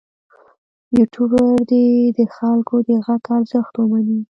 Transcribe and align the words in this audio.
یوټوبر 0.97 1.49
دې 1.71 1.85
د 2.17 2.19
خلکو 2.35 2.75
د 2.87 2.89
غږ 3.05 3.23
ارزښت 3.37 3.73
ومني. 3.77 4.19